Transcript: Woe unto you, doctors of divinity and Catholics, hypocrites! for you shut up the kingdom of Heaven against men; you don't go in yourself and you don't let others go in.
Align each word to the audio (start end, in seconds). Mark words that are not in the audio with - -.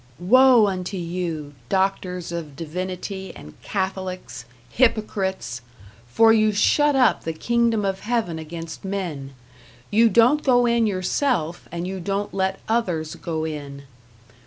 Woe 0.17 0.65
unto 0.65 0.97
you, 0.97 1.53
doctors 1.69 2.31
of 2.31 2.55
divinity 2.55 3.31
and 3.35 3.53
Catholics, 3.61 4.45
hypocrites! 4.71 5.61
for 6.07 6.33
you 6.33 6.51
shut 6.53 6.95
up 6.95 7.23
the 7.23 7.33
kingdom 7.33 7.85
of 7.85 7.99
Heaven 7.99 8.39
against 8.39 8.83
men; 8.83 9.35
you 9.91 10.09
don't 10.09 10.41
go 10.43 10.65
in 10.65 10.87
yourself 10.87 11.67
and 11.71 11.85
you 11.87 11.99
don't 11.99 12.33
let 12.33 12.61
others 12.67 13.13
go 13.13 13.45
in. 13.45 13.83